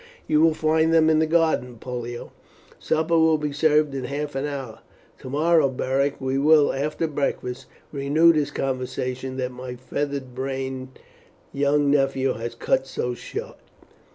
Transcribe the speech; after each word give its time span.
"You 0.25 0.41
will 0.41 0.55
find 0.55 0.91
them 0.91 1.11
in 1.11 1.19
the 1.19 1.27
garden, 1.27 1.75
Pollio. 1.77 2.31
Supper 2.79 3.19
will 3.19 3.37
be 3.37 3.51
served 3.51 3.93
in 3.93 4.05
half 4.05 4.33
an 4.33 4.47
hour. 4.47 4.79
Tomorrow, 5.19 5.69
Beric, 5.69 6.19
we 6.19 6.39
will, 6.39 6.73
after 6.73 7.05
breakfast, 7.07 7.67
renew 7.91 8.33
this 8.33 8.49
conversation 8.49 9.37
that 9.37 9.51
my 9.51 9.75
feather 9.75 10.19
brained 10.19 10.97
young 11.53 11.91
nephew 11.91 12.33
has 12.33 12.55
cut 12.55 12.87
so 12.87 13.13
short." 13.13 13.57